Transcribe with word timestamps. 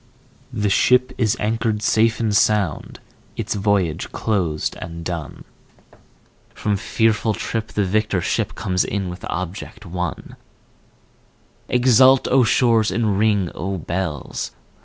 The 0.51 0.71
ship 0.71 1.11
is 1.19 1.37
anchored 1.39 1.83
safe 1.83 2.19
and 2.19 2.35
sound, 2.35 2.99
its 3.37 3.53
voyage 3.53 4.11
closed 4.11 4.75
and 4.81 5.05
done, 5.05 5.43
From 6.55 6.75
fearful 6.75 7.35
trip 7.35 7.67
the 7.67 7.85
victor 7.85 8.19
ship 8.19 8.55
comes 8.55 8.83
in 8.83 9.09
with 9.09 9.23
object 9.29 9.85
won; 9.85 10.37
Exult 11.69 12.27
O 12.29 12.43
shores, 12.43 12.89
and 12.89 13.19
ring 13.19 13.51
O 13.53 13.77
bells! 13.77 14.49